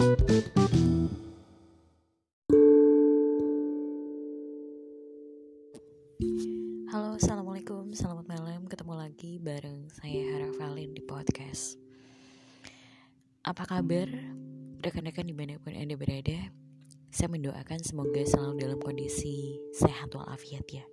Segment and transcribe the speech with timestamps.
[0.00, 0.16] Halo,
[7.20, 8.64] assalamualaikum, selamat malam.
[8.64, 11.76] Ketemu lagi bareng saya Hara Valin di podcast.
[13.44, 14.08] Apa kabar,
[14.80, 16.48] rekan-rekan di mana pun anda berada?
[17.12, 20.88] Saya mendoakan semoga selalu dalam kondisi sehat walafiat ya.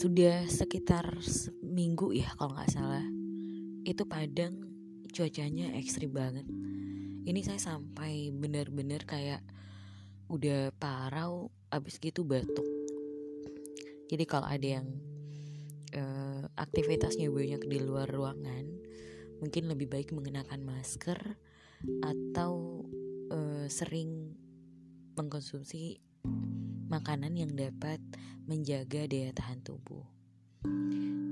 [0.00, 3.04] Sudah sekitar seminggu ya kalau nggak salah.
[3.84, 4.64] Itu Padang
[5.12, 6.48] cuacanya ekstrim banget.
[7.22, 9.42] Ini saya sampai benar-benar kayak
[10.32, 12.66] udah parau, abis gitu batuk
[14.12, 14.84] jadi kalau ada yang
[15.96, 18.68] uh, aktivitasnya banyak di luar ruangan,
[19.40, 21.40] mungkin lebih baik mengenakan masker
[22.04, 22.84] atau
[23.32, 24.36] uh, sering
[25.16, 26.04] mengkonsumsi
[26.92, 28.04] makanan yang dapat
[28.44, 30.04] menjaga daya tahan tubuh.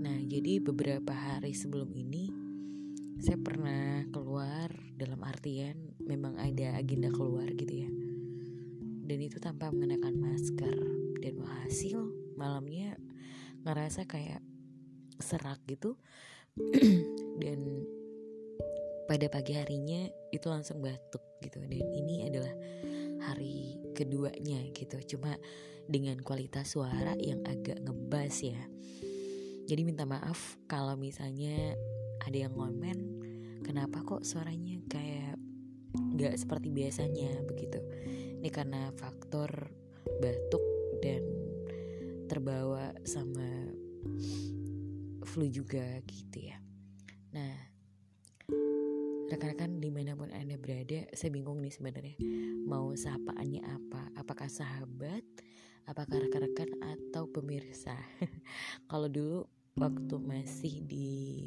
[0.01, 2.32] Nah, jadi beberapa hari sebelum ini
[3.20, 7.91] saya pernah keluar dalam artian memang ada agenda keluar gitu ya.
[9.04, 10.76] Dan itu tanpa mengenakan masker.
[11.21, 12.01] Dan hasil
[12.41, 12.96] malamnya
[13.68, 14.41] ngerasa kayak
[15.21, 16.01] serak gitu.
[17.45, 17.85] Dan
[19.04, 21.60] pada pagi harinya itu langsung batuk gitu.
[21.60, 22.57] Dan ini adalah
[23.29, 24.96] hari keduanya gitu.
[25.16, 25.37] Cuma
[25.85, 28.65] dengan kualitas suara yang agak ngebas ya.
[29.68, 31.76] Jadi minta maaf kalau misalnya
[32.26, 32.99] ada yang ngomen
[33.65, 35.37] kenapa kok suaranya kayak
[35.90, 37.82] nggak seperti biasanya begitu
[38.40, 39.51] ini karena faktor
[40.21, 40.63] batuk
[41.01, 41.24] dan
[42.30, 43.71] terbawa sama
[45.26, 46.59] flu juga gitu ya.
[47.30, 47.54] Nah,
[49.30, 52.16] rekan-rekan di mana pun anda berada, saya bingung nih sebenarnya
[52.66, 54.02] mau sapaannya apa?
[54.18, 55.23] Apakah sahabat,
[55.87, 57.95] apakah rekan-rekan atau pemirsa?
[58.91, 59.46] Kalau dulu
[59.79, 61.46] waktu masih di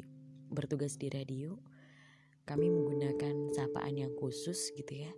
[0.54, 1.58] bertugas di radio,
[2.46, 5.12] kami menggunakan sapaan yang khusus gitu ya.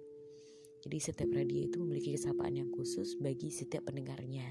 [0.87, 4.47] Jadi setiap radio itu memiliki sapaan yang khusus bagi setiap pendengarnya.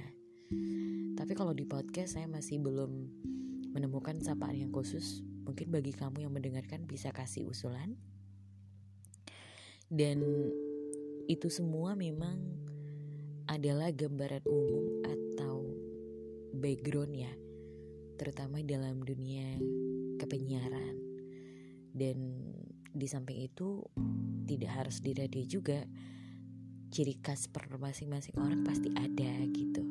[1.16, 2.92] Tapi kalau di podcast saya masih belum
[3.71, 5.23] menemukan sapaan yang khusus.
[5.48, 7.95] Mungkin bagi kamu yang mendengarkan bisa kasih usulan.
[9.87, 10.21] Dan
[11.31, 12.37] itu semua memang
[13.48, 15.64] adalah gambaran umum atau
[16.60, 17.33] background ya.
[18.20, 19.55] Terutama dalam dunia
[20.17, 20.95] kepenyiaran.
[21.95, 22.17] Dan
[22.92, 23.83] di samping itu
[24.48, 25.83] tidak harus di radio juga.
[26.92, 29.83] Ciri khas per masing-masing orang pasti ada gitu.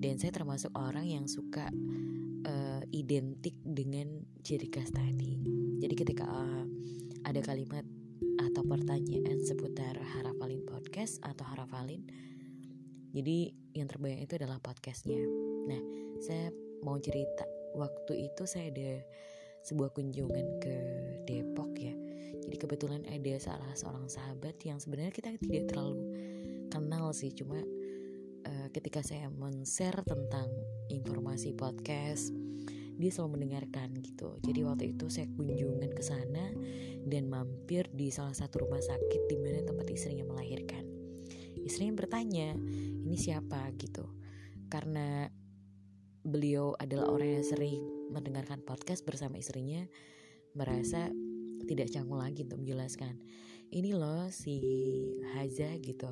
[0.00, 1.68] Dan saya termasuk orang yang suka
[2.48, 5.36] uh, identik dengan ciri khas tadi.
[5.80, 6.64] Jadi ketika uh,
[7.28, 7.84] ada kalimat
[8.40, 12.08] atau pertanyaan seputar Harafalin podcast atau Harafalin
[13.10, 15.18] jadi yang terbayang itu adalah podcastnya.
[15.66, 15.80] Nah
[16.22, 16.54] saya
[16.86, 17.42] mau cerita
[17.74, 19.02] waktu itu saya ada
[19.64, 20.76] sebuah kunjungan ke
[21.28, 21.94] Depok ya.
[22.40, 26.00] Jadi kebetulan ada salah seorang sahabat yang sebenarnya kita tidak terlalu
[26.72, 27.30] kenal sih.
[27.30, 27.60] Cuma
[28.70, 30.48] ketika saya men-share tentang
[30.88, 32.32] informasi podcast
[33.00, 34.36] dia selalu mendengarkan gitu.
[34.44, 36.52] Jadi waktu itu saya kunjungan ke sana
[37.08, 40.84] dan mampir di salah satu rumah sakit di mana tempat istrinya melahirkan.
[41.64, 42.52] Istrinya bertanya
[43.00, 43.72] ini siapa?
[43.80, 44.04] gitu.
[44.68, 45.32] Karena
[46.26, 47.80] beliau adalah orang yang sering
[48.12, 49.86] mendengarkan podcast bersama istrinya
[50.52, 51.08] merasa
[51.64, 53.20] tidak canggung lagi untuk menjelaskan
[53.70, 54.58] ini loh si
[55.30, 56.10] Haza gitu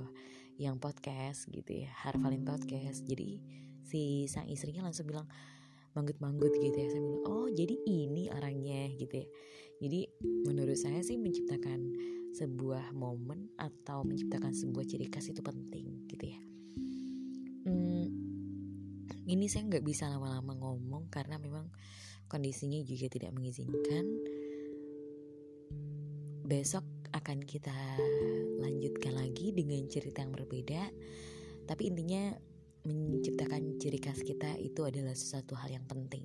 [0.59, 3.03] yang podcast gitu ya Harvalin podcast.
[3.07, 3.43] Jadi
[3.83, 5.27] si sang istrinya langsung bilang
[5.97, 9.29] manggut-manggut gitu ya saya bilang oh jadi ini orangnya gitu ya.
[9.79, 10.01] Jadi
[10.47, 11.95] menurut saya sih menciptakan
[12.35, 16.41] sebuah momen atau menciptakan sebuah ciri khas itu penting gitu ya.
[17.67, 18.08] Hmm,
[19.29, 21.69] ini saya nggak bisa lama-lama ngomong karena memang
[22.33, 24.05] kondisinya juga tidak mengizinkan.
[26.49, 27.77] Besok akan kita
[28.57, 30.89] lanjutkan lagi dengan cerita yang berbeda.
[31.69, 32.33] Tapi intinya
[32.89, 36.25] menciptakan ciri khas kita itu adalah sesuatu hal yang penting.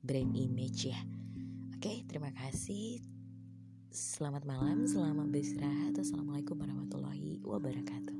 [0.00, 1.00] Brand image ya.
[1.76, 3.04] Oke terima kasih.
[3.92, 6.00] Selamat malam selamat beristirahat.
[6.00, 8.19] Assalamualaikum warahmatullahi wabarakatuh